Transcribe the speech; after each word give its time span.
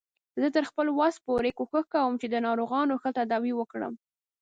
زه 0.41 0.47
تر 0.55 0.63
خپل 0.69 0.87
وس 0.97 1.15
پورې 1.25 1.51
کوښښ 1.57 1.85
کوم 1.93 2.13
چې 2.21 2.27
د 2.29 2.35
ناروغانو 2.45 2.93
ښه 3.01 3.09
تداوی 3.19 3.53
وکړم 3.55 3.93